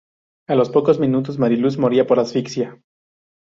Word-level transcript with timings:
A 0.49 0.55
los 0.55 0.71
pocos 0.71 0.99
minutos 0.99 1.37
Mari 1.41 1.57
Luz 1.57 1.77
moría 1.77 2.07
por 2.07 2.19
asfixia. 2.19 2.81